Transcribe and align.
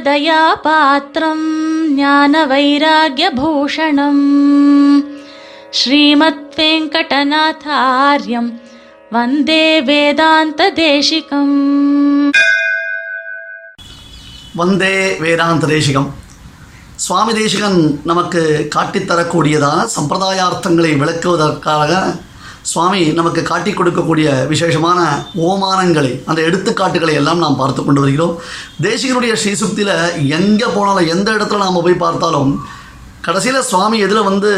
ராமானுஜதயாபாத்திரம் 0.00 1.46
ஞான 1.94 2.32
வைராகியபூஷணம் 2.46 4.24
ஸ்ரீமத் 5.70 6.56
வெங்கடநாதாரியம் 6.58 8.50
வந்தே 9.10 9.64
வேதாந்த 9.80 10.70
தேசிகம் 10.78 11.54
வந்தே 14.54 14.94
வேதாந்த 15.18 15.66
தேசிகம் 15.66 16.08
சுவாமி 16.96 17.32
தேசிகன் 17.32 17.78
நமக்கு 18.04 18.42
காட்டித்தரக்கூடியதான 18.74 19.86
சம்பிரதாயார்த்தங்களை 19.96 20.92
விளக்குவதற்காக 20.96 21.90
சுவாமி 22.62 23.00
நமக்கு 23.18 23.42
காட்டி 23.42 23.70
கொடுக்கக்கூடிய 23.72 24.26
விசேஷமான 24.50 25.00
ஓமானங்களை 25.48 26.10
அந்த 26.30 26.40
எடுத்துக்காட்டுகளை 26.48 27.14
எல்லாம் 27.20 27.40
நாம் 27.44 27.60
பார்த்து 27.60 27.84
கொண்டு 27.84 28.02
வருகிறோம். 28.02 28.34
தேசிகனுடைய 28.86 29.32
ஸ்ரீசுக்தியில் 29.42 29.94
எங்கே 30.38 30.68
போனாலும் 30.76 31.10
எந்த 31.14 31.28
இடத்துல 31.36 31.62
நாம் 31.64 31.84
போய் 31.86 32.02
பார்த்தாலும் 32.04 32.52
கடைசியில் 33.26 33.68
சுவாமி 33.70 33.96
எதில் 34.06 34.28
வந்து 34.28 34.50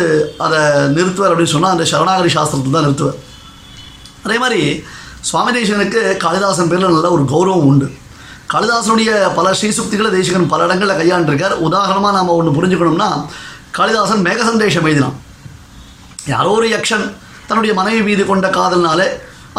அதை 0.47 0.61
நிறுத்துவார் 0.97 1.33
அப்படின்னு 1.33 1.55
சொன்னால் 1.55 1.75
அந்த 1.77 1.87
சரணாகரி 1.93 2.31
சாஸ்திரத்தை 2.37 2.73
தான் 2.75 2.87
நிறுத்துவார். 2.87 3.19
அதே 4.27 4.37
மாதிரி 4.43 4.61
சுவாமி 5.31 5.51
தேசிகனுக்கு 5.57 6.03
காளிதாசன் 6.27 6.71
பேரில் 6.71 6.95
நல்ல 6.97 7.11
ஒரு 7.17 7.25
கௌரவம் 7.33 7.67
உண்டு. 7.71 7.89
காளிதாசனுடைய 8.53 9.11
பல 9.39 9.49
ஸ்ரீசுக்திகளை 9.59 10.11
தேசிகன் 10.19 10.53
பல 10.53 10.65
இடங்களில் 10.69 11.01
கையாண்டிருக்கார். 11.01 11.57
உதாரணமாக 11.69 12.15
நாம் 12.17 12.37
ஒன்று 12.39 12.57
புரிஞ்சுக்கணும்னா 12.59 13.11
காளிதாசன் 13.79 14.25
மேக 14.27 14.41
சந்தேஷம் 14.51 14.87
எழுதினான். 14.89 15.19
யாரோ 16.33 16.51
ஒரு 16.59 16.67
யக்ஷன் 16.77 17.07
தன்னுடைய 17.49 17.73
மனைவி 17.81 18.01
மீது 18.09 18.23
கொண்ட 18.31 18.49
காதல்னாலே 18.59 19.07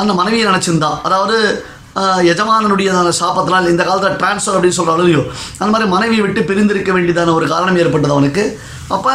அந்த 0.02 0.12
மனைவியை 0.20 0.46
நினச்சிருந்தான் 0.50 1.00
அதாவது 1.08 1.38
எஜமானனுடைய 2.32 2.92
சாப்பத்தினால் 3.22 3.72
இந்த 3.72 3.84
காலத்தில் 3.88 4.16
டிரான்ஸ்ஃபர் 4.22 4.56
அப்படின்னு 4.56 4.78
சொல்கிற 4.78 4.94
அளவையோ 4.96 5.22
அந்த 5.60 5.70
மாதிரி 5.74 5.88
மனைவியை 5.96 6.22
விட்டு 6.26 6.42
பிரிந்திருக்க 6.50 6.92
வேண்டியதான 6.96 7.34
ஒரு 7.40 7.48
காரணம் 7.52 7.78
ஏற்பட்டது 7.82 8.16
அவனுக்கு. 8.16 8.44
அப்போ 8.96 9.12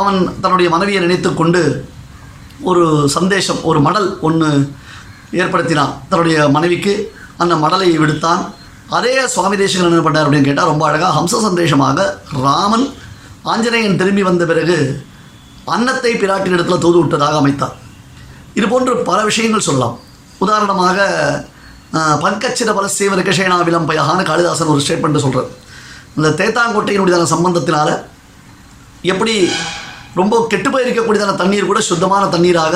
அவன் 0.00 0.18
தன்னுடைய 0.42 0.68
மனைவியை 0.74 1.00
நினைத்து 1.04 1.30
கொண்டு 1.40 1.60
ஒரு 2.70 2.84
சந்தேஷம் 3.16 3.60
ஒரு 3.70 3.78
மடல் 3.86 4.08
ஒன்று 4.28 4.48
ஏற்படுத்தினான். 5.42 5.92
தன்னுடைய 6.10 6.36
மனைவிக்கு 6.56 6.94
அந்த 7.42 7.54
மடலை 7.64 7.90
விடுத்தான். 8.02 8.42
அதே 8.96 9.12
சுவாமி 9.34 9.56
தேசகன் 9.60 9.90
என்ன 9.90 10.02
பண்ணார் 10.06 10.24
அப்படின்னு 10.24 10.48
கேட்டால் 10.48 10.70
ரொம்ப 10.72 10.84
அழகாக 10.88 11.12
ஹம்ச 11.18 11.42
சந்தேஷமாக 11.46 12.08
ராமன் 12.46 12.86
ஆஞ்சநேயன் 13.52 14.00
திரும்பி 14.00 14.24
வந்த 14.30 14.44
பிறகு 14.50 14.76
அன்னத்தை 15.74 16.12
பிராட்டின் 16.22 16.56
இடத்துல 16.56 16.78
தூது 16.84 16.98
விட்டதாக 17.00 17.40
அமைத்தார் 17.42 17.76
இது 18.56 18.66
போன்று 18.68 18.94
பல 19.02 19.18
விஷயங்கள் 19.24 19.68
சொல்லலாம். 19.68 19.96
உதாரணமாக 20.38 20.98
பங்கச்சிர 22.22 22.70
பல 22.74 22.86
சேவ 22.88 23.16
ரிகஷேனா 23.16 23.56
விளம்பயகான 23.64 24.20
காளிதாசன் 24.22 24.72
ஒரு 24.74 24.82
ஸ்டேட்மெண்ட் 24.84 25.24
சொல்கிறார் 25.24 25.50
இந்த 26.16 26.28
தேத்தாங்கோட்டையினுடையதான 26.38 27.30
சம்பந்தத்தினால் 27.32 27.92
எப்படி 29.04 29.34
ரொம்ப 30.14 30.34
கெட்டு 30.46 30.68
போயிருக்கக்கூடியதான 30.70 31.36
தண்ணீர் 31.36 31.68
கூட 31.68 31.80
சுத்தமான 31.80 32.24
தண்ணீராக 32.28 32.74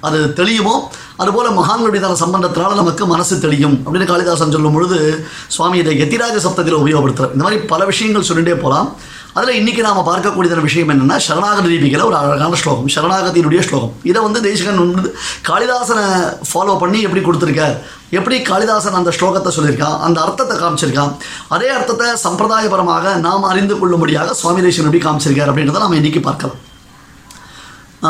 அது 0.00 0.18
தெளியுமோ 0.32 0.74
அதுபோல் 1.16 1.56
மகான்களுடையதான 1.58 2.16
சம்பந்தத்தினால் 2.22 2.74
நமக்கு 2.74 3.04
மனசு 3.06 3.34
தெளியும் 3.38 3.76
அப்படின்னு 3.84 4.06
காளிதாசன் 4.06 4.54
சொல்லும் 4.56 4.72
பொழுது 4.72 4.98
சுவாமி 5.48 5.78
இதை 5.78 5.94
எத்திராஜ 5.98 6.38
சப்தத்தில் 6.38 6.80
உபயோகப்படுத்துகிறார் 6.80 7.34
இந்த 7.34 7.44
மாதிரி 7.44 7.60
பல 7.66 7.84
விஷயங்கள் 7.84 8.28
சொல்லிட்டே 8.30 8.56
போகலாம் 8.58 8.88
அதில் 9.36 9.58
இன்றைக்கி 9.58 9.82
நாம் 9.84 9.98
பார்க்கக்கூடியதான 10.08 10.62
விஷயம் 10.66 10.90
என்னென்னா 10.92 11.16
சரணாகதி 11.26 11.68
தீபிகையில் 11.72 12.06
ஒரு 12.08 12.16
அழகான 12.18 12.56
ஸ்லோகம் 12.62 12.88
சரணாகதியினுடைய 12.94 13.60
ஸ்லோகம். 13.68 13.92
இதை 14.10 14.20
வந்து 14.22 14.40
தேசிகன் 14.46 14.80
வந்து 14.82 15.10
காளிதாசனை 15.48 16.04
ஃபாலோ 16.48 16.74
பண்ணி 16.82 16.98
எப்படி 17.06 17.22
கொடுத்துருக்கார்? 17.24 17.76
எப்படி 18.18 18.36
காளிதாசன் 18.50 18.98
அந்த 18.98 19.12
ஸ்லோகத்தை 19.18 19.52
சொல்லியிருக்கான்? 19.56 19.96
அந்த 20.06 20.18
அர்த்தத்தை 20.24 20.56
காமிச்சிருக்கான்? 20.56 21.14
அதே 21.48 21.68
அர்த்தத்தை 21.76 22.08
சம்பிரதாயபரமாக 22.24 23.14
நாம் 23.26 23.48
அறிந்து 23.52 23.76
கொள்ளும்படியாக 23.78 24.34
சுவாமி 24.40 24.64
தேசிகன் 24.66 24.90
எப்படி 24.90 25.04
காமிச்சிருக்கார் 25.06 25.52
அப்படின்றத 25.52 25.82
நாம் 25.84 25.98
இன்றைக்கி 26.00 26.22
பார்க்கலாம். 26.28 26.58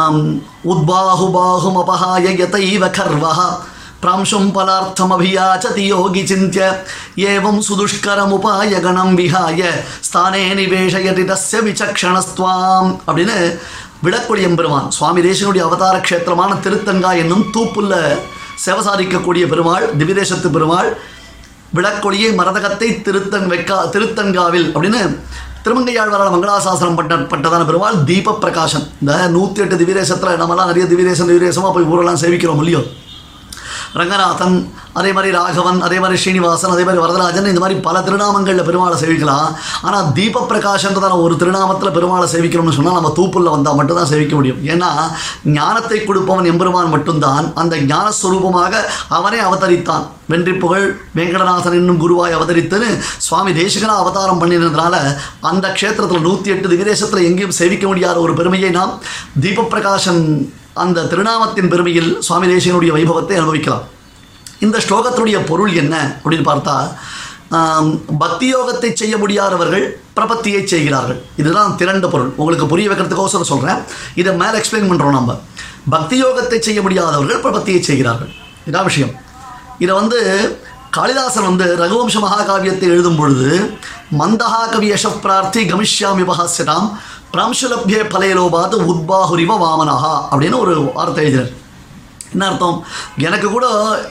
ஆம், 0.01 0.23
உத்பாஹுபாஹுமபஹாய 0.75 2.27
யதைவ 2.43 2.85
கர்வஹா. 2.99 3.49
പ്രാംശം 4.03 4.45
പലാർത്ഥമഭിയാചതി 4.55 5.85
യോഗി 5.89 6.23
ചിന്ത്യ 6.29 6.63
ഏവം 7.29 7.57
സുദുഷ്കരമുപായഗണം 7.67 9.11
വിഹായ 9.17 9.61
സ്ഥാനേ 10.03 10.43
നിവേശയതി 10.59 11.25
തസ്യ 11.29 11.59
വിചക്ഷണസ്ത്വാം 11.67 12.87
அப்படின்னு 13.01 13.39
விடக்கூடிய 14.05 14.49
எம்பெருமான் 14.49 14.89
சுவாமி 14.91 15.21
தேசனுடைய 15.23 15.65
அவதார 15.65 15.97
க்ஷேத்திரமான 16.01 16.53
திருத்தங்கா 16.65 17.11
என்னும் 17.21 17.45
தூப்புள்ள 17.55 17.93
சேவசாரிக்கக்கூடிய 18.65 19.45
பெருமாள் 19.49 19.87
திவிதேசத்து 20.01 20.51
பெருமாள் 20.51 20.91
விளக்கொழியை 21.73 22.31
மரதகத்தை 22.37 22.89
திருத்தங் 23.05 23.49
வெக்கா 23.53 23.79
திருத்தங்காவில் 23.93 24.69
அப்படின்னு 24.69 25.03
திருமங்கையாழ்வாரால் 25.65 26.35
மங்களாசாசனம் 26.35 26.99
பட்ட 26.99 27.17
பட்டதான 27.31 27.63
பெருமாள் 27.65 28.01
தீப 28.05 28.37
பிரகாசம் 28.41 28.87
இந்த 29.01 29.13
நூற்றி 29.35 29.63
எட்டு 29.65 29.77
திவிரேசத்தில் 29.77 30.41
நம்மலாம் 30.41 30.71
நிறைய 30.71 30.87
திவிரேசம் 30.87 31.31
திவிரேசமாக 31.31 31.73
போய் 31.73 31.89
ஊரெல்லாம் 31.91 32.21
சேவிக்கிறோம் 32.23 32.61
இல்லையோ? 32.63 32.83
ரங்கநாதன் 34.01 34.57
அதே 34.99 35.11
மாதிரி 35.17 35.31
ராகவன் 35.37 35.79
அதே 35.87 35.99
மாதிரி 36.03 36.19
ஸ்ரீனிவாசன் 36.23 36.73
அதே 36.75 36.85
மாதிரி 36.87 37.03
வரதராஜன் 37.03 37.49
இந்த 37.51 37.61
மாதிரி 37.63 37.77
பல 37.87 37.97
திருநாமங்களில் 38.07 38.67
பெருமாளை 38.69 38.97
சேவிக்கலாம். 39.03 39.49
ஆனால் 39.87 40.09
தீப 40.17 40.45
பிரகாஷன்றதான 40.51 41.19
ஒரு 41.25 41.35
திருநாமத்தில் 41.43 41.95
பெருமாளை 41.97 42.27
சேவிக்கணும்னு 42.35 42.77
சொன்னால் 42.79 42.99
நம்ம 42.99 43.13
தூப்புள்ள 43.19 43.51
வந்தால் 43.57 43.79
மட்டும்தான் 43.79 44.11
சேவிக்க 44.13 44.35
முடியும். 44.39 44.61
ஏன்னா 44.73 44.91
ஞானத்தை 45.59 45.99
கொடுப்பவன் 46.09 46.51
எம்பெருமான் 46.53 46.95
மட்டும்தான். 46.95 47.47
அந்த 47.63 47.77
ஞானஸ்வரூபமாக 47.93 48.73
அவனே 49.19 49.41
அவதரித்தான். 49.49 50.07
வென்றி 50.33 50.55
புகழ் 50.63 50.87
வெங்கடநாதன் 51.19 51.79
என்னும் 51.81 52.03
குருவாய் 52.03 52.37
அவதரித்துன்னு 52.39 52.89
சுவாமி 53.27 53.53
தேசிகனா 53.61 53.95
அவதாரம் 54.03 54.41
பண்ணினதுனால 54.43 54.95
அந்த 55.51 55.67
க்ஷேத்திரத்தில் 55.79 56.27
நூற்றி 56.29 56.53
எட்டு 56.55 56.73
திகதேசத்தில் 56.73 57.27
எங்கேயும் 57.29 57.59
சேவிக்க 57.61 57.87
முடியாத 57.91 58.17
ஒரு 58.27 58.35
பெருமையை 58.41 58.73
நாம் 58.79 58.95
தீபப்பிரகாஷன் 59.45 60.23
அந்த 60.83 61.07
திருநாமத்தின் 61.13 61.71
பெருமையில் 61.73 62.11
சுவாமி 62.27 62.47
தேசியனுடைய 62.53 62.91
வைபவத்தை 62.97 63.35
அனுபவிக்கலாம். 63.41 63.85
இந்த 64.65 64.77
ஸ்லோகத்துடைய 64.87 65.39
பொருள் 65.51 65.73
என்ன 65.83 65.95
அப்படின்னு 66.23 66.47
பார்த்தா 66.51 66.77
பக்தி 68.23 68.47
யோகத்தை 68.55 68.91
செய்ய 69.01 69.15
முடியாதவர்கள் 69.23 69.85
பிரபத்தியை 70.17 70.61
செய்கிறார்கள். 70.73 71.19
இதுதான் 71.41 71.75
திரண்ட 71.81 72.07
பொருள். 72.15 72.31
உங்களுக்கு 72.41 72.67
புரிய 72.73 72.89
வைக்கிறதுக்கோசரம் 72.91 73.51
சொல்கிறேன் 73.51 73.81
இதை 74.21 74.33
மேலே 74.43 74.55
எக்ஸ்பிளைன் 74.61 74.91
பண்ணுறோம் 74.91 75.17
நம்ம 75.19 75.37
பக்தி 75.95 76.17
யோகத்தை 76.25 76.59
செய்ய 76.67 76.81
முடியாதவர்கள் 76.87 77.43
பிரபத்தியை 77.45 77.81
செய்கிறார்கள். 77.89 78.31
இதான் 78.69 78.89
விஷயம். 78.91 79.13
இதை 79.85 79.93
வந்து 80.01 80.19
காளிதாசன் 80.97 81.49
வந்து 81.51 81.67
ரகுவம்ச 81.83 82.17
மகாகாவியத்தை 82.25 82.87
எழுதும் 82.95 83.19
பொழுது 83.21 83.51
மந்தஹா 84.21 84.63
கவி 84.73 84.89
யஷப் 84.93 85.23
பிரார்த்தி 85.25 85.61
கமிஷ்யாமி 85.71 86.25
பகாசியதாம் 86.31 86.89
பிராம்சுலப்யே 87.33 88.01
பலையலோபாத்து 88.15 88.77
உத்பாஹுரிவ 88.93 89.53
வாமனஹா 89.65 90.15
அப்படின்னு 90.31 90.59
ஒரு 90.59 90.75
வார்த்தை 90.95 91.25
எழுதினார். 91.25 91.53
என்ன 92.33 92.47
அர்த்தம்? 92.47 92.79
எனக்கு 93.19 93.49
கூட 93.51 93.67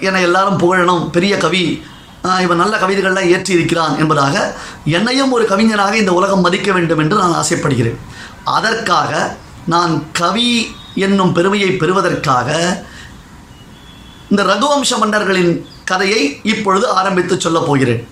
என்னை 0.07 0.21
எல்லாரும் 0.21 0.59
புகழணும். 0.63 1.03
பெரிய 1.15 1.37
கவி 1.37 1.63
இவன் 2.43 2.61
நல்ல 2.61 2.77
கவிதைகள்லாம் 2.77 3.29
ஏற்றி 3.35 3.53
இருக்கிறான் 3.53 3.93
என்பதாக 4.01 4.35
என்னையும் 4.85 5.31
ஒரு 5.31 5.45
கவிஞனாக 5.51 5.93
இந்த 6.01 6.13
உலகம் 6.13 6.45
மதிக்க 6.45 6.71
வேண்டும் 6.71 7.01
என்று 7.03 7.17
நான் 7.17 7.33
ஆசைப்படுகிறேன். 7.33 7.99
அதற்காக 8.43 9.35
நான் 9.73 9.93
கவி 10.11 10.49
என்னும் 10.95 11.33
பெருமையை 11.33 11.69
பெறுவதற்காக 11.71 12.49
இந்த 14.29 14.43
ரகுவம்ச 14.43 14.97
மன்னர்களின் 14.99 15.53
கதையை 15.83 16.21
இப்பொழுது 16.43 16.85
ஆரம்பித்து 16.89 17.39
சொல்லப் 17.39 17.67
போகிறேன். 17.67 18.07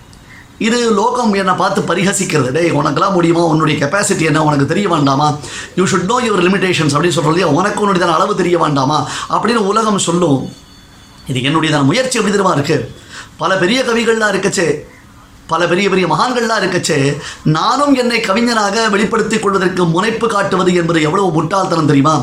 இது 0.66 0.78
லோகம் 0.94 1.32
என்னை 1.32 1.54
பார்த்து 1.54 1.80
பரிகசிக்கிறது. 1.90 2.48
டேய் 2.56 2.70
உனக்கெல்லாம் 2.70 3.12
முடியுமா? 3.12 3.42
உன்னுடைய 3.52 3.76
கெப்பாசிட்டி 3.84 4.24
என்ன? 4.30 4.44
உனக்கு 4.44 4.66
தெரிய 4.66 4.88
வேண்டாமா? 4.88 5.28
You 5.78 5.84
should 5.84 6.08
know 6.10 6.16
your 6.20 6.44
limitations 6.46 6.94
அப்படின்னு 6.96 7.18
சொல்கிறது 7.18 7.54
உனக்கு 7.54 7.80
உன்னுடைய 7.80 8.14
அளவு 8.14 8.36
தெரிய 8.36 8.58
வேண்டாமா? 8.58 8.98
அப்படின்னு 9.30 9.62
உலகம் 9.72 9.98
சொல்லும். 9.98 10.52
இது 11.26 11.42
என்னுடைய 11.42 11.82
முயற்சி 11.90 12.18
எப்படி 12.18 12.36
தெரியுமா 12.36 12.54
இருக்குது 12.56 12.88
பல 13.42 13.56
பெரிய 13.56 13.78
கவிகள்லாம் 13.82 14.32
இருக்கச்சே. 14.34 14.68
பல 15.52 15.66
பெரிய 15.70 15.86
பெரிய 15.92 16.06
மகான்கள்லாம் 16.12 16.60
இருக்கச்சு 16.62 16.96
நானும் 17.56 17.94
என்னை 18.02 18.18
கவிஞனாக 18.28 18.84
வெளிப்படுத்திக் 18.94 19.42
கொள்வதற்கு 19.44 19.82
முனைப்பு 19.94 20.26
காட்டுவது 20.34 20.70
என்பது 20.80 21.00
எவ்வளவு 21.08 21.34
முட்டாள்தனம் 21.36 21.90
தெரியுமா? 21.90 22.14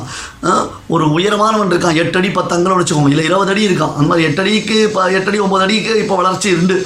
ஒரு 0.96 1.06
உயரமானவன் 1.18 1.72
இருக்கான் 1.74 2.00
எட்டு 2.04 2.20
அடி 2.20 2.30
பத்தங்கள்னு 2.40 2.80
வச்சுக்கோங்க. 2.82 3.14
இல்லை 3.14 3.26
இருபது 3.30 3.54
அடி 3.54 3.68
இருக்கான். 3.70 3.94
அந்த 3.98 4.08
மாதிரி 4.12 4.28
எட்டு 4.30 4.42
அடிக்கு 4.44 4.78
இப்போ 4.88 5.04
எட்டு 5.18 5.32
அடி 5.32 5.40
ஒம்பது 5.46 5.66
அடிக்கு 5.68 5.94
இப்போ 6.04 6.16
வளர்ச்சி 6.22 6.52
உண்டு. 6.60 6.78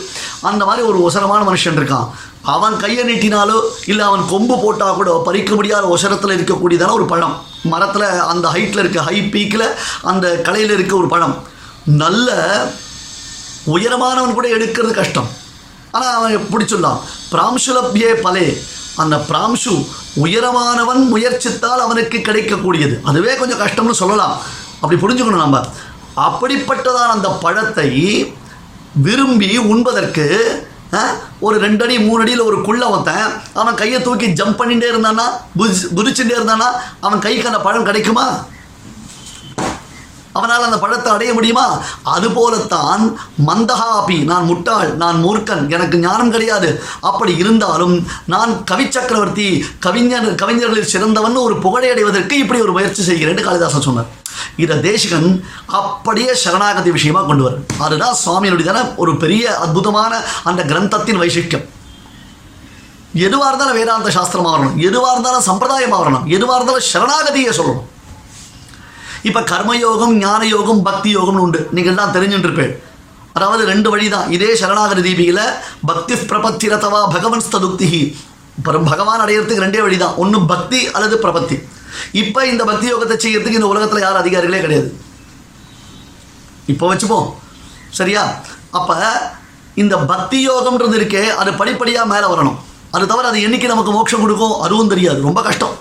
அந்த 0.52 0.62
மாதிரி 0.70 0.84
ஒரு 0.92 1.00
உசரமான 1.08 1.42
மனுஷன் 1.50 1.80
இருக்கான். 1.82 2.08
அவன் 2.54 2.76
கையை 2.84 3.04
நீட்டினாலோ 3.10 3.58
இல்லை 3.92 4.04
அவன் 4.10 4.24
கொம்பு 4.32 4.56
போட்டால் 4.62 4.96
கூட 5.00 5.10
பறிக்க 5.26 5.52
முடியாத 5.58 5.86
உசரத்தில் 5.96 6.36
இருக்கக்கூடியதான 6.38 6.96
ஒரு 7.00 7.06
பழம். 7.12 7.36
மரத்தில் 7.74 8.08
அந்த 8.32 8.46
ஹைட்டில் 8.54 8.82
இருக்க 8.84 9.02
ஹை 9.10 9.18
பீக்கில் 9.34 9.68
அந்த 10.12 10.28
கலையில் 10.48 10.74
இருக்க 10.78 10.96
ஒரு 11.02 11.10
பழம். 11.14 11.36
நல்ல 12.04 12.30
உயரமானவன் 13.76 14.38
கூட 14.38 14.48
எடுக்கிறது 14.58 14.94
கஷ்டம். 15.00 15.30
ஆனால் 15.92 16.14
அவன் 16.14 16.48
பிடிச்சுள்ளான் 16.52 17.00
பிராம்சுலப்யே 17.32 18.14
பலே. 18.22 18.64
அந்த 18.96 19.16
பிராம்சு 19.30 19.86
உயரமானவன் 20.16 21.08
முயற்சித்தால் 21.08 21.80
அவனுக்கு 21.80 22.18
கிடைக்கக்கூடியது. 22.18 23.02
அதுவே 23.04 23.36
கொஞ்சம் 23.36 23.60
கஷ்டம்னு 23.60 23.92
சொல்லலாம். 23.92 24.42
அப்படி 24.82 25.02
புரிஞ்சுக்கணும் 25.02 25.46
நம்ம. 25.46 25.62
அப்படிப்பட்டதான 26.16 27.10
அந்த 27.10 27.30
பழத்தை 27.30 27.90
விரும்பி 28.94 29.58
உண்பதற்கு 29.58 30.26
ஆ? 30.94 31.02
ஒரு 31.40 31.60
ரெண்டு 31.60 31.84
அடி 31.84 32.00
மூணு 32.00 32.22
அடியில் 32.22 32.40
ஒரு 32.40 32.62
குள்ள 32.62 32.90
ஒருத்தன் 32.90 33.42
அவன் 33.54 33.76
கையை 33.76 34.02
தூக்கி 34.02 34.28
ஜம்ப் 34.28 34.60
பண்ணிகிட்டே 34.60 34.88
இருந்தானா 34.94 35.26
புரிச்சுட்டே 35.96 36.36
இருந்தானா 36.40 36.68
அவன் 37.00 37.20
கைக்கு 37.20 37.48
அந்த 37.48 37.60
பழம் 37.60 37.84
கிடைக்குமா? 37.84 38.46
அவனால் 40.38 40.66
அந்த 40.68 40.78
பழத்தை 40.84 41.10
அடைய 41.14 41.32
முடியுமா? 41.38 41.66
அதுபோலத்தான் 42.16 43.04
மந்தகாபி 43.48 44.18
நான் 44.32 44.48
முட்டாள் 44.52 44.92
நான் 45.02 45.18
மூர்க்கன் 45.26 45.64
எனக்கு 45.76 45.98
ஞானம் 46.06 46.34
கிடையாது. 46.36 46.70
அப்படி 47.10 47.34
இருந்தாலும் 47.44 47.96
நான் 48.34 48.54
கவி 48.72 48.88
சக்கரவர்த்தி 48.98 49.50
கவிஞர் 49.88 50.30
கவிஞர்களில் 50.44 50.92
சிறந்தவன் 50.94 51.44
ஒரு 51.48 51.58
புகழை 51.66 51.90
அடைவதற்கு 51.96 52.38
இப்படி 52.44 52.62
ஒரு 52.68 52.76
முயற்சி 52.78 53.04
செய்கிறேன் 53.10 53.46
காளிதாசன் 53.48 53.88
சொன்னார். 53.90 54.10
இதை 54.64 54.76
தேசிகன் 54.88 55.30
அப்படியே 55.80 56.32
சரணாகதி 56.44 56.90
விஷயமா 56.98 57.22
கொண்டு 57.30 57.44
வர 57.46 57.56
அதுதான் 57.86 58.18
சுவாமியினுடைய 58.24 58.88
ஒரு 59.04 59.14
பெரிய 59.24 59.44
அற்புதமான 59.66 60.14
அந்த 60.50 60.62
கிரந்தத்தின் 60.72 61.22
வைசிஷ்டம் 61.24 61.68
எதுவாக 63.28 63.50
இருந்தாலும் 63.50 63.78
வேதாந்த 63.80 64.12
சாஸ்திரமாக 64.18 64.54
வரணும் 64.56 64.78
எதுவாக 64.90 65.14
இருந்தாலும் 65.16 65.48
சம்பிரதாயமாக 65.50 66.02
வரணும் 66.04 66.28
எதுவாக 66.36 66.58
இருந்தாலும் 66.58 66.90
சரணாகதியை 66.94 67.54
சொல்லணும். 67.58 67.88
இப்போ 69.30 69.42
கர்மயோகம் 69.52 70.14
ஞான 70.24 70.42
யோகம் 70.56 70.82
பக்தி 70.88 71.10
யோகம்னு 71.18 71.44
உண்டு. 71.46 71.60
நீங்கள் 71.76 72.00
தான் 72.00 72.14
தெரிஞ்சுட்டுருப்பேன் 72.16 72.74
அதாவது 73.38 73.64
ரெண்டு 73.72 73.90
வழி 73.94 74.08
தான் 74.14 74.30
இதே 74.36 74.50
சரணாகதி 74.62 75.02
தீபியில் 75.08 75.44
பக்தி 75.90 76.16
பிரபத்தி 76.32 76.68
ரதவா 76.74 77.02
பகவன் 77.16 77.44
ஸ்ததுக்தி 77.48 77.90
பரம் 78.66 78.88
பகவான் 78.92 79.22
அடையிறதுக்கு 79.26 79.66
ரெண்டே 79.66 79.82
வழி 79.86 79.98
தான் 80.02 80.18
ஒன்று 80.24 80.40
பக்தி 80.54 80.80
அல்லது 80.96 81.16
பிரபத்தி. 81.26 81.58
இப்போ 82.22 82.42
இந்த 82.52 82.64
பக்தி 82.72 82.86
யோகத்தை 82.94 83.16
செய்யறதுக்கு 83.26 83.60
இந்த 83.60 83.70
உலகத்தில் 83.74 84.04
யார் 84.06 84.22
அதிகாரிகளே 84.24 84.60
கிடையாது. 84.66 84.90
இப்போ 86.74 86.86
வச்சுப்போம். 86.92 87.30
சரியா? 88.00 88.24
அப்போ 88.80 88.98
இந்த 89.84 89.96
பக்தி 90.12 90.38
யோகம்ன்றது 90.50 90.98
இருக்கே 91.00 91.24
அது 91.42 91.52
படிப்படியாக 91.62 92.12
மேலே 92.14 92.28
வரணும். 92.34 92.58
அது 92.96 93.06
தவிர 93.12 93.28
அது 93.32 93.46
என்னைக்கு 93.48 93.72
நமக்கு 93.74 93.92
மோட்சம் 93.98 94.24
கொடுக்கும்? 94.26 94.56
அதுவும் 94.66 94.92
தெரியாது. 94.94 95.20
ரொம்ப 95.28 95.42
கஷ்டம். 95.48 95.76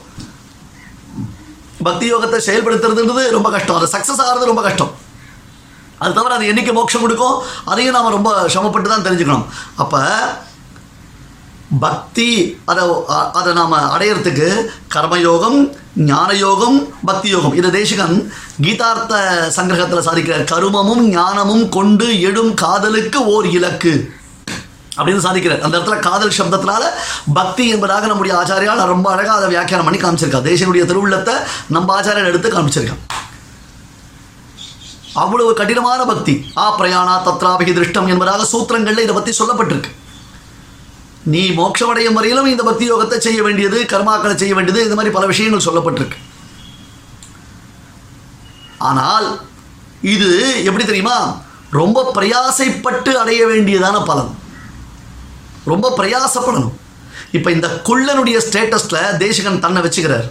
பக்தி 1.87 2.07
யோகத்தை 2.13 2.39
செயல்படுத்துறதுன்றது 2.49 3.25
ரொம்ப 3.37 3.49
கஷ்டம். 3.55 3.79
அது 3.79 3.93
சக்ஸஸ் 3.95 4.23
ஆகிறது 4.25 4.51
ரொம்ப 4.53 4.63
கஷ்டம். 4.67 4.93
அது 6.03 6.13
தவிர 6.19 6.35
அது 6.37 6.51
என்னைக்கு 6.51 6.73
மோட்சம் 6.77 7.03
கொடுக்கும் 7.05 7.37
அதையும் 7.73 7.97
நாம் 7.97 8.15
ரொம்ப 8.17 8.31
சிரமப்பட்டு 8.53 8.89
தான் 8.93 9.07
தெரிஞ்சுக்கணும். 9.07 9.49
அப்போ 9.83 10.01
பக்தி 11.85 12.29
அதை 12.71 12.85
அதை 13.39 13.51
நாம் 13.59 13.75
அடையிறதுக்கு 13.95 14.49
கர்மயோகம் 14.95 15.59
ஞானயோகம் 16.13 16.79
பக்தி 17.09 17.29
யோகம் 17.35 17.55
இதை 17.59 17.71
தேசிகன் 17.77 18.17
கீதார்த்த 18.65 19.15
சங்கிரகத்தில் 19.57 20.07
சாதிக்கிறார். 20.09 20.49
கருமமும் 20.53 21.05
ஞானமும் 21.17 21.67
கொண்டு 21.77 22.09
எடும் 22.31 22.53
காதலுக்கு 22.63 23.21
ஓர் 23.35 23.49
இலக்கு. 23.59 23.95
அப்படின்னு 24.99 25.25
சாதிக்கிறார். 25.27 25.63
அந்த 25.67 25.75
இடத்துல 25.79 25.99
காதல் 26.09 26.37
சப்தத்தினால 26.39 26.85
பக்தி 27.39 27.65
என்பதாக 27.75 28.07
நம்முடைய 28.13 28.35
ஆச்சாரியால் 28.41 28.85
ரொம்ப 28.95 29.07
அழகாக 29.15 29.39
அதை 29.41 29.49
வியாக்கியானம் 29.55 29.89
பண்ணி 29.89 30.01
காமிச்சிருக்கா 30.03 30.41
தேசனுடைய 30.51 30.85
திருவுள்ளத்தை 30.91 31.35
நம்ம 31.77 31.95
ஆச்சாரியன் 31.99 32.31
எடுத்து 32.33 32.51
காமிச்சிருக்கான் 32.57 33.05
அவ்வளவு 35.23 35.53
கடினமான 35.61 36.01
பக்தி. 36.11 36.35
ஆ 36.63 36.65
பிரயாணா 36.81 37.15
தத்ராபிகி 37.29 37.73
திருஷ்டம் 37.77 38.11
என்பதாக 38.13 38.45
சூத்திரங்கள்ல 38.53 39.05
இதை 39.07 39.15
பற்றி 39.17 39.33
சொல்லப்பட்டிருக்கு. 39.39 39.91
நீ 41.33 41.43
மோட்சமடையும் 41.61 42.17
வரையிலும் 42.19 42.51
இந்த 42.51 42.63
பக்தி 42.69 42.85
யோகத்தை 42.91 43.19
செய்ய 43.25 43.41
வேண்டியது 43.47 43.79
கர்மாக்களை 43.93 44.35
செய்ய 44.43 44.55
வேண்டியது 44.59 44.85
இந்த 44.87 44.97
மாதிரி 44.99 45.15
பல 45.17 45.27
விஷயங்கள் 45.33 45.67
சொல்லப்பட்டிருக்கு. 45.69 46.19
ஆனால் 48.91 49.29
இது 50.15 50.31
எப்படி 50.69 50.85
தெரியுமா? 50.85 51.17
ரொம்ப 51.81 52.05
பிரயாசைப்பட்டு 52.17 53.11
அடைய 53.23 53.41
வேண்டியதான 53.47 53.97
பலன். 54.11 54.31
ரொம்ப 55.73 55.87
பிரயாசப்படணும். 55.99 56.77
இப்போ 57.37 57.49
இந்த 57.57 57.69
குள்ளனுடைய 57.89 58.39
ஸ்டேட்டஸில் 58.47 59.01
தேசிகன் 59.23 59.65
தன்னை 59.65 59.83
வச்சுக்கிறார். 59.87 60.29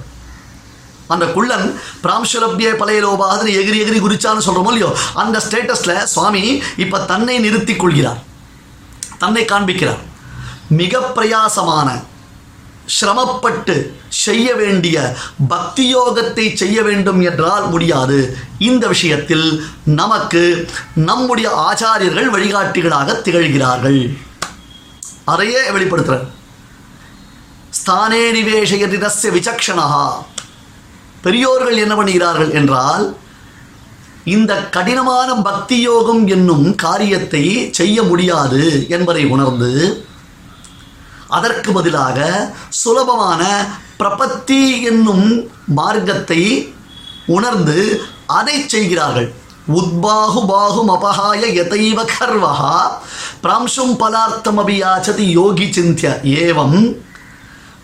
அந்த 1.13 1.25
குள்ளன் 1.35 1.67
பிராம்சுலபிய 2.03 2.71
பழையலோபாதுன்னு 2.81 3.55
எகிரி 3.59 3.77
எகிரி 3.83 3.99
குறிச்சான்னு 4.05 4.45
சொல்கிறோமோ 4.47 4.71
இல்லையோ 4.73 4.89
அந்த 5.21 5.37
ஸ்டேட்டஸில் 5.45 6.05
சுவாமி 6.13 6.43
இப்போ 6.83 6.97
தன்னை 7.11 7.37
நிறுத்தி 7.45 7.75
கொள்கிறார். 7.75 8.21
தன்னை 9.23 9.43
காண்பிக்கிறார். 9.51 10.01
மிக 10.81 10.99
பிரயாசமான 11.17 11.89
சிரமப்பட்டு 12.97 13.75
செய்ய 14.25 14.47
வேண்டிய 14.61 14.97
பக்தி 15.53 15.83
யோகத்தை 15.95 16.45
செய்ய 16.61 16.77
வேண்டும் 16.87 17.21
என்றால் 17.29 17.65
முடியாது. 17.73 18.17
இந்த 18.69 18.87
விஷயத்தில் 18.87 19.47
நமக்கு 19.99 20.43
நம்முடைய 21.09 21.49
ஆச்சாரியர்கள் 21.67 22.33
வழிகாட்டிகளாக 22.35 23.21
திகழ்கிறார்கள். 23.25 24.01
அதையே 25.31 25.61
வெளிப்படுத்துகிறார் 25.75 26.27
ஸ்தானே 27.79 28.21
நிவேஷயதி 28.37 28.97
தஸ்ய 29.03 29.29
விசக்ஷணா 29.37 29.87
பெரியோர்கள் 31.21 31.81
என்ன 31.83 31.93
பண்ணுகிறார்கள் 31.95 32.51
என்றால் 32.59 33.05
இந்த 34.35 34.53
கடினமான 34.75 35.29
பக்தி 35.47 35.77
யோகம் 35.81 36.23
என்னும் 36.27 36.67
காரியத்தை 36.85 37.43
செய்ய 37.79 38.03
முடியாது 38.03 38.63
என்பதை 38.95 39.23
உணர்ந்து 39.35 39.71
அதற்கு 41.37 41.69
பதிலாக 41.71 42.19
சுலபமான 42.81 43.41
பிரபத்தி 44.01 44.61
என்னும் 44.89 45.27
மார்க்கத்தை 45.79 46.41
உணர்ந்து 47.35 47.79
அதை 48.37 48.55
செய்கிறார்கள். 48.67 49.29
உத்பாகு 49.73 50.45
பாகும் 50.47 50.89
அபகாய 50.89 51.45
எதைவ 51.63 52.05
கர்வஹா. 52.19 52.79
பிராம்சும் 53.43 53.95
பலார்த்தம் 53.99 54.59
அபியாச்சதி 54.59 55.17
யோகி 55.17 55.73
சிந்திய. 55.73 56.19
ஏவம் 56.23 56.95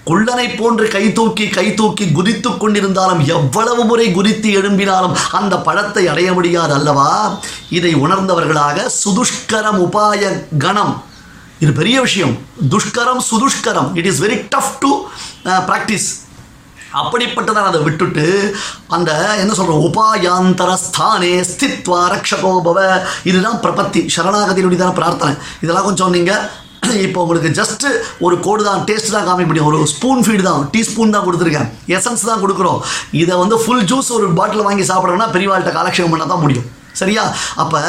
குள்ளனை 0.05 0.57
போன்று 0.57 0.87
கை 0.87 1.13
தூக்கி 1.13 1.47
கை 1.47 1.73
தூக்கி 1.73 2.11
குதித்துக் 2.11 2.63
கொண்டிருந்தாலும் 2.63 3.25
எவ்வளவு 3.25 3.85
முறை 3.85 4.11
குதித்து 4.11 4.49
எழும்பினாலும் 4.49 5.15
அந்த 5.31 5.57
பழத்தை 5.57 6.07
அடைய 6.07 6.33
முடியாது 6.33 6.73
அல்லவா? 6.73 7.39
இதை 7.69 7.95
உணர்ந்தவர்களாக 7.95 8.91
சுதுஷ்கரம் 9.05 9.81
உபாய 9.81 10.43
கணம். 10.57 11.03
இது 11.59 11.71
பெரிய 11.71 12.01
விஷயம். 12.01 12.38
துஷ்கரம் 12.69 13.23
சுதுஷ்கரம். 13.31 13.89
It 13.93 14.05
is 14.05 14.21
very 14.21 14.47
tough 14.49 14.77
to 14.79 14.97
practice 15.43 16.23
அப்படிப்பட்டதான் 17.00 17.69
அதை 17.69 17.80
விட்டுட்டு 17.86 18.25
அந்த 18.95 19.12
என்ன 19.44 19.56
சொல்கிற 19.59 19.77
உபாயாந்தர 19.88 20.74
ஸ்தானே 20.83 21.31
ஸ்தித்வா 21.51 22.01
ரக்ஷகோபவ 22.13 22.77
இதுதான் 23.30 23.59
பிரபத்தி 23.65 24.01
சரணாகதியினுடைய 24.15 24.81
தான் 24.83 24.97
பிரார்த்தனை. 25.00 25.33
இதெல்லாம் 25.65 25.88
கொஞ்சம் 25.89 26.15
நீங்கள் 26.18 26.45
இப்போ 27.06 27.19
உங்களுக்கு 27.25 27.50
ஜஸ்ட் 27.59 27.86
ஒரு 28.25 28.36
கோடு 28.45 28.62
தான் 28.69 28.81
டேஸ்ட் 28.88 29.13
தான் 29.15 29.27
காமிக்க 29.27 29.50
முடியும். 29.50 29.69
ஒரு 29.72 29.79
ஸ்பூன் 29.93 30.24
ஃபீடு 30.25 30.43
தான் 30.48 30.63
டீஸ்பூன் 30.74 31.15
தான் 31.15 31.25
கொடுத்துருக்கேன். 31.27 31.69
எசன்ஸ் 31.98 32.29
தான் 32.31 32.41
கொடுக்குறோம். 32.43 32.79
இதை 33.22 33.36
வந்து 33.43 33.55
ஃபுல் 33.63 33.86
ஜூஸ் 33.91 34.12
ஒரு 34.17 34.27
பாட்டில் 34.39 34.67
வாங்கி 34.67 34.86
சாப்பிட்றோம்னா 34.91 35.29
பெரியவாள்கிட்ட 35.36 35.74
காலக்ஷேபம் 35.77 36.13
பண்ணால் 36.13 36.34
தான் 36.34 36.43
முடியும். 36.46 36.67
சரியா? 36.95 37.23
அப்போ 37.55 37.79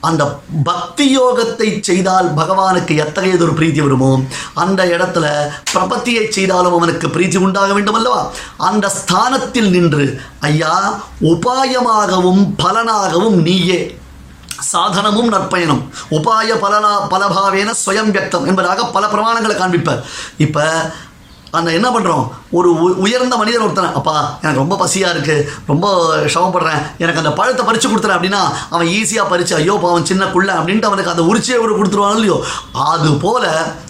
அந்த 0.00 0.22
பக்தி 0.64 1.06
யோகத்தை 1.14 1.68
செய்தால் 1.80 2.28
பகவானுக்கு 2.34 2.94
எத்தகையது 2.96 3.44
ஒரு 3.44 3.54
பிரீத்தி 3.58 3.80
வருமோ? 3.80 4.10
அந்த 4.56 4.82
இடத்துல 4.94 5.26
பிரபத்தியை 5.72 6.24
செய்தாலும் 6.30 6.76
அவனுக்கு 6.78 7.08
பிரீத்தி 7.08 7.40
உண்டாக 7.42 7.72
வேண்டும் 7.72 7.94
அல்லவா 7.94 8.20
அந்த 8.64 8.86
ஸ்தானத்தில் 8.98 9.70
நின்று 9.70 10.06
ஐயா 10.48 10.74
உபாயமாகவும் 11.32 12.44
பலனாகவும் 12.62 13.40
நீயே 13.42 13.80
சாதனமும் 14.66 15.30
நற்பயணம் 15.30 15.80
உபாய 16.10 16.58
பலனா 16.58 16.92
பலபாவேன 17.12 17.70
ஸ்வயம் 17.78 18.10
வியக்தம் 18.10 18.46
என்பதாக 18.46 18.84
பல 18.88 19.06
பிரமாணங்களை 19.06 19.54
காண்பிப்பார் 19.56 20.02
இப்போ 20.38 20.64
அந்த 21.52 21.72
என்ன 21.72 21.88
பண்ணுறோம் 21.90 22.24
ஒரு 22.50 22.80
உ- 22.80 22.96
உயர்ந்த 22.96 23.36
மனிதர் 23.36 23.60
ஒருத்தனை 23.60 23.92
அப்பா 23.92 24.14
எனக்கு 24.40 24.58
ரொம்ப 24.58 24.76
பசியாக 24.76 25.14
இருக்குது 25.14 25.48
ரொம்ப 25.66 25.86
சிரமப்படுறேன் 26.26 26.88
எனக்கு 26.98 27.18
அந்த 27.18 27.32
பழத்தை 27.32 27.64
பறித்து 27.64 27.88
கொடுத்துறேன் 27.88 28.16
அப்படின்னா 28.16 28.40
அவன் 28.70 28.86
ஈஸியாக 28.88 29.28
பறித்து 29.28 29.54
ஐயோ 29.54 29.78
பாவன் 29.82 30.04
சின்ன 30.04 30.26
குள்ள 30.26 30.52
அப்படின்ட்டு 30.52 30.82
அவனுக்கு 30.82 31.10
அந்த 31.10 31.22
உரிச்சியை 31.22 31.58
கூட 31.58 31.72
கொடுத்துருவான் 31.72 32.14
இல்லையோ. 32.14 32.44
அது 32.84 33.12
போல 33.16 33.44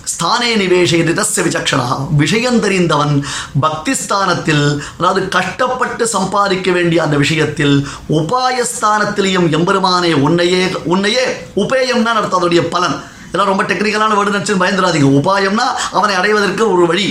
ஸ்தானே 0.04 0.56
நிவேஷயதி 0.56 1.12
தஸ்ய 1.12 1.42
விசக்ஷணா. 1.42 1.86
விஷயம் 2.16 2.60
தெரிந்தவன் 2.60 3.14
பக்தி 3.60 3.94
ஸ்தானத்தில் 3.94 4.64
அதாவது 4.98 5.28
கஷ்டப்பட்டு 5.28 6.06
சம்பாதிக்க 6.06 6.70
வேண்டிய 6.72 7.02
அந்த 7.02 7.16
விஷயத்தில் 7.16 7.76
உபாயஸ்தானத்திலையும் 8.10 9.50
எம்பெருமானே 9.50 10.12
உன்னையே 10.20 10.62
உன்னையே 10.84 11.24
உபேயம்னா 11.56 12.12
அர்த்தம் 12.12 12.42
அதோடைய 12.42 12.68
பலன். 12.68 12.96
இதெல்லாம் 13.26 13.56
ரொம்ப 13.56 13.62
டெக்னிக்கலான 13.64 14.14
வேர்டு 14.14 14.34
நினச்சி 14.34 14.54
பயந்துடாதீங்க. 14.56 15.10
உபாயம்னா 15.18 15.66
அவனை 15.92 16.14
அடைவதற்கு 16.14 16.72
ஒரு 16.72 16.86
வழி. 16.86 17.06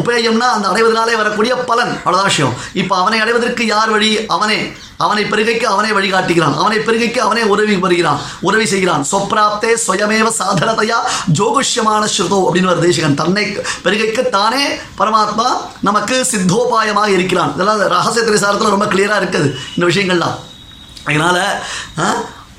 உபேயம்னா 0.00 0.48
அந்த 0.56 0.68
அடைவதனாலே 0.68 1.16
வரக்கூடிய 1.22 1.54
பலன். 1.70 1.92
அவ்வளோதான் 2.04 2.30
விஷயம். 2.32 2.54
இப்போ 2.82 2.94
அவனை 2.96 3.18
அடைவதற்கு 3.20 3.66
யார் 3.66 3.90
வழி? 3.90 4.10
அவனே. 4.26 4.58
அவனை 5.04 5.24
பெருகைக்கு 5.24 5.66
அவனே 5.66 5.90
வழிகாட்டுகிறான் 5.96 6.56
அவனை 6.62 6.78
பெருகைக்கு 6.78 7.20
அவனே 7.26 7.42
உதவி 7.42 7.76
வருகிறான். 7.76 8.20
உதவி 8.40 8.66
செய்கிறான். 8.66 9.06
சொப்ராப்தே 9.12 9.70
சுயமேவ 9.86 10.28
சாதனதையா 10.38 10.98
ஜோகுஷ்யமான 11.38 12.04
ஸ்ருதோ 12.14 12.38
அப்படின்னு 12.46 12.70
ஒரு 12.70 12.80
தேசிகன். 12.80 13.14
தன்னை 13.14 13.44
பெருகைக்கு 13.82 14.28
தானே 14.28 14.64
பரமாத்மா 14.98 15.46
நமக்கு 15.80 16.26
சித்தோபாயமாக 16.32 17.06
இருக்கிறான். 17.06 17.54
இதெல்லாம் 17.54 17.78
ரகசிய 17.78 18.24
திரைசாரத்தில் 18.24 18.74
ரொம்ப 18.74 18.84
கிளியராக 18.84 19.22
இருக்குது. 19.22 19.48
இந்த 19.76 19.86
விஷயங்கள்லாம். 19.90 20.36
அதனால் 21.04 21.42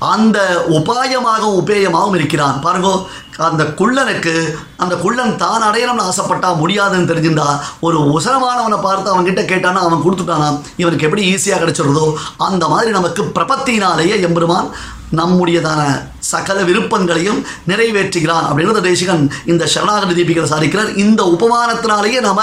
அந்த 0.00 0.38
உபாயமாகவும் 0.68 1.58
உபேயமாகவும் 1.60 2.14
இருக்கிறான். 2.14 2.60
பாருங்க 2.60 2.90
அந்த 3.38 3.64
குள்ளனுக்கு 3.64 4.32
அந்த 4.76 4.96
குள்ளன் 4.96 5.36
தான் 5.36 5.62
அடையணும்னு 5.62 6.06
ஆசைப்பட்டா 6.08 6.56
முடியாதுன்னு 6.56 7.10
தெரிஞ்சிருந்தா 7.10 7.48
ஒரு 7.80 7.98
உசரமானவனை 8.12 8.80
பார்த்து 8.80 9.12
அவன்கிட்ட 9.12 9.42
கேட்டானா 9.52 9.80
அவன் 9.86 10.04
கொடுத்துட்டானா? 10.04 10.48
இவனுக்கு 10.76 11.06
எப்படி 11.06 11.34
ஈஸியாக 11.34 11.60
கிடைச்சிருதோ 11.62 12.06
அந்த 12.36 12.68
மாதிரி 12.68 12.90
நமக்கு 12.90 13.22
பிரபத்தினாலேயே 13.22 14.20
எம்பெருமான் 14.20 14.68
நம்முடையதான 15.16 15.82
சகல 16.18 16.62
விருப்பங்களையும் 16.62 17.38
நிறைவேற்றுகிறான் 17.68 18.46
அப்படின்றத 18.48 18.80
தேசிகன் 18.80 19.32
இந்த 19.46 19.66
சரணாகதி 19.66 20.22
தீபிகளை 20.22 20.46
சாதிக்கிறார் 20.52 20.96
இந்த 20.96 21.22
உபமானத்தினாலேயே 21.34 22.20
நம்ம 22.20 22.42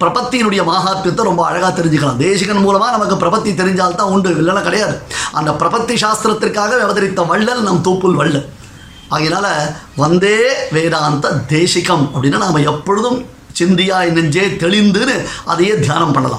பிரபத்தியினுடைய 0.00 0.62
மகாத்மியத்தை 0.70 1.22
ரொம்ப 1.22 1.46
அழகாக 1.46 1.72
தெரிஞ்சுக்கலாம். 1.80 2.16
தேசிகன் 2.16 2.64
மூலமாக 2.66 2.96
நமக்கு 2.96 3.16
பிரபத்தி 3.24 3.50
தெரிஞ்சால்தான் 3.54 4.12
உண்டு 4.14 4.30
இல்லைன்னா 4.30 4.62
கிடையாது. 4.62 4.96
அந்த 5.32 5.50
பிரபத்தி 5.50 5.96
சாஸ்திரத்திற்காக 6.04 6.80
அவதரித்த 6.86 7.22
வள்ளல் 7.22 7.62
நம் 7.62 7.84
தூப்புல் 7.84 8.18
வள்ளல். 8.22 8.48
ஆகையினால 9.10 9.46
வந்தே 9.96 10.36
வேதாந்த 10.70 11.30
தேசிகம் 11.48 12.06
அப்படின்னா 12.14 12.38
நாம் 12.38 12.66
எப்பொழுதும் 12.72 13.18
சிந்தியாய் 13.58 14.10
நெஞ்சே 14.10 14.46
தெளிந்துன்னு 14.46 15.16
அதையே 15.44 15.78
தியானம் 15.78 16.12
பண்ணலாம். 16.12 16.38